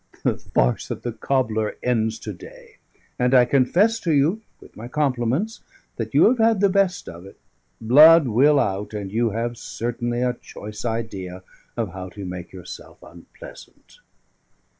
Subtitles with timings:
[0.23, 2.77] The farce of the cobbler ends to day;
[3.19, 5.59] and I confess to you (with my compliments)
[5.97, 7.37] that you have had the best of it.
[7.79, 11.43] Blood will out; and you have certainly a choice idea
[11.77, 13.99] of how to make yourself unpleasant."